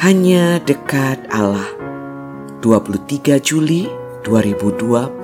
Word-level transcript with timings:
Hanya 0.00 0.56
dekat 0.64 1.28
Allah. 1.28 1.76
23 2.64 3.36
Juli 3.36 3.84
2022. 4.24 5.20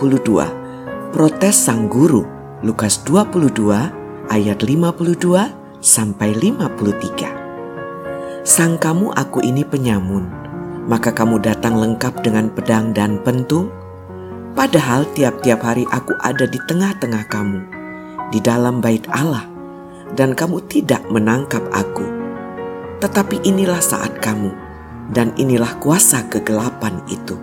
Protes 1.16 1.56
sang 1.56 1.88
guru. 1.88 2.28
Lukas 2.60 3.00
22 3.08 3.72
ayat 4.28 4.60
52 4.60 5.80
sampai 5.80 6.36
53. 6.36 8.44
Sangkamu 8.44 9.16
aku 9.16 9.40
ini 9.40 9.64
penyamun, 9.64 10.28
maka 10.84 11.08
kamu 11.08 11.40
datang 11.40 11.80
lengkap 11.80 12.20
dengan 12.20 12.52
pedang 12.52 12.92
dan 12.92 13.16
pentung? 13.24 13.72
Padahal 14.52 15.08
tiap-tiap 15.16 15.64
hari 15.64 15.88
aku 15.88 16.12
ada 16.20 16.44
di 16.44 16.60
tengah-tengah 16.68 17.24
kamu, 17.32 17.64
di 18.28 18.44
dalam 18.44 18.84
bait 18.84 19.08
Allah, 19.08 19.48
dan 20.20 20.36
kamu 20.36 20.60
tidak 20.68 21.00
menangkap 21.08 21.64
aku. 21.72 22.04
Tetapi 23.00 23.40
inilah 23.40 23.80
saat 23.80 24.20
kamu, 24.20 24.65
dan 25.10 25.34
inilah 25.38 25.78
kuasa 25.78 26.26
kegelapan 26.26 26.98
itu. 27.06 27.38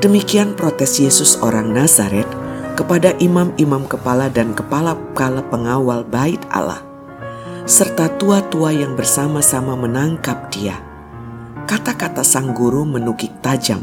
Demikian 0.00 0.52
protes 0.52 1.00
Yesus 1.00 1.40
orang 1.40 1.72
Nazaret 1.72 2.28
kepada 2.76 3.16
imam-imam 3.16 3.88
kepala 3.88 4.28
dan 4.28 4.52
kepala-kepala 4.52 5.40
pengawal 5.48 6.04
bait 6.04 6.40
Allah, 6.52 6.84
serta 7.64 8.12
tua-tua 8.20 8.76
yang 8.76 8.92
bersama-sama 8.92 9.72
menangkap 9.72 10.52
dia. 10.52 10.76
Kata-kata 11.64 12.20
sang 12.20 12.52
guru 12.52 12.84
menukik 12.84 13.32
tajam, 13.40 13.80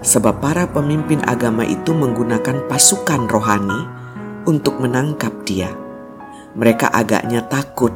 sebab 0.00 0.40
para 0.40 0.64
pemimpin 0.64 1.20
agama 1.28 1.62
itu 1.62 1.92
menggunakan 1.92 2.64
pasukan 2.66 3.28
rohani 3.28 3.84
untuk 4.48 4.80
menangkap 4.80 5.30
dia. 5.44 5.68
Mereka 6.56 6.88
agaknya 6.88 7.44
takut 7.44 7.92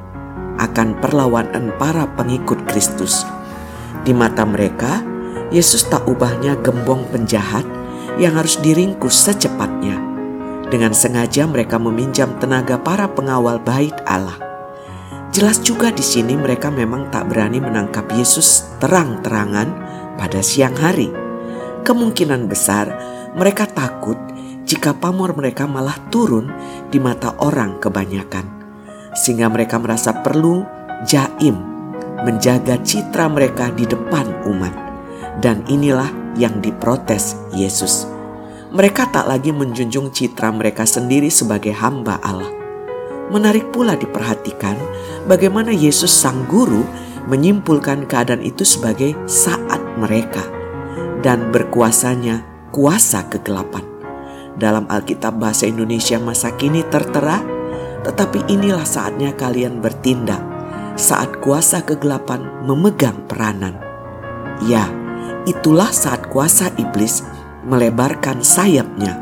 akan 0.61 1.01
perlawanan 1.01 1.73
para 1.81 2.05
pengikut 2.13 2.61
Kristus. 2.69 3.25
Di 4.07 4.13
mata 4.15 4.47
mereka, 4.47 5.03
Yesus 5.49 5.89
tak 5.89 6.05
ubahnya 6.05 6.61
gembong 6.61 7.09
penjahat 7.09 7.65
yang 8.21 8.37
harus 8.37 8.61
diringkus 8.61 9.17
secepatnya. 9.17 9.97
Dengan 10.69 10.93
sengaja 10.93 11.49
mereka 11.49 11.81
meminjam 11.81 12.37
tenaga 12.37 12.77
para 12.77 13.09
pengawal 13.09 13.57
bait 13.57 13.97
Allah. 14.05 14.37
Jelas 15.33 15.65
juga 15.65 15.89
di 15.89 16.05
sini 16.05 16.37
mereka 16.37 16.69
memang 16.69 17.09
tak 17.09 17.33
berani 17.33 17.63
menangkap 17.63 18.05
Yesus 18.13 18.69
terang-terangan 18.77 19.69
pada 20.21 20.45
siang 20.45 20.77
hari. 20.77 21.09
Kemungkinan 21.87 22.51
besar 22.51 22.93
mereka 23.33 23.65
takut 23.65 24.19
jika 24.69 24.93
pamor 24.93 25.33
mereka 25.33 25.65
malah 25.65 25.97
turun 26.13 26.53
di 26.93 27.01
mata 27.01 27.33
orang 27.41 27.81
kebanyakan. 27.81 28.45
Sehingga 29.17 29.49
mereka 29.49 29.81
merasa 29.81 30.13
perlu 30.21 30.69
jaim 31.09 31.78
menjaga 32.27 32.81
citra 32.83 33.31
mereka 33.31 33.71
di 33.75 33.87
depan 33.87 34.27
umat. 34.49 34.75
Dan 35.39 35.63
inilah 35.71 36.35
yang 36.35 36.59
diprotes 36.59 37.39
Yesus. 37.55 38.07
Mereka 38.75 39.15
tak 39.15 39.31
lagi 39.31 39.55
menjunjung 39.55 40.11
citra 40.11 40.51
mereka 40.51 40.85
sendiri 40.85 41.31
sebagai 41.31 41.73
hamba 41.73 42.19
Allah. 42.21 42.51
Menarik 43.29 43.71
pula 43.71 43.95
diperhatikan 43.95 44.75
bagaimana 45.29 45.71
Yesus 45.71 46.11
sang 46.11 46.49
guru 46.49 46.83
menyimpulkan 47.29 48.09
keadaan 48.09 48.41
itu 48.41 48.65
sebagai 48.65 49.13
saat 49.29 49.81
mereka 50.01 50.41
dan 51.21 51.53
berkuasanya 51.53 52.45
kuasa 52.73 53.29
kegelapan. 53.29 53.85
Dalam 54.59 54.91
Alkitab 54.91 55.39
bahasa 55.39 55.69
Indonesia 55.69 56.19
masa 56.19 56.51
kini 56.57 56.83
tertera, 56.89 57.39
tetapi 58.03 58.49
inilah 58.51 58.83
saatnya 58.83 59.37
kalian 59.37 59.79
bertindak 59.79 60.58
saat 60.99 61.39
kuasa 61.39 61.87
kegelapan 61.87 62.43
memegang 62.67 63.23
peranan. 63.31 63.79
Ya, 64.67 64.91
itulah 65.47 65.95
saat 65.95 66.27
kuasa 66.27 66.75
iblis 66.75 67.23
melebarkan 67.63 68.43
sayapnya, 68.43 69.15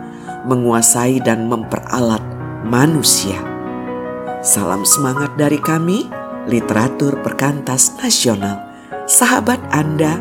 menguasai 0.49 1.21
dan 1.21 1.45
memperalat 1.53 2.25
manusia. 2.65 3.37
Salam 4.41 4.89
semangat 4.89 5.37
dari 5.37 5.61
kami, 5.61 6.09
literatur 6.49 7.21
perkantas 7.21 7.93
nasional. 8.01 8.57
Sahabat 9.05 9.61
Anda 9.69 10.17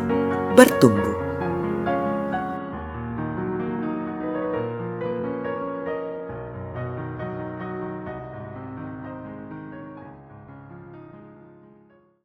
bertumbuh. 0.52 1.15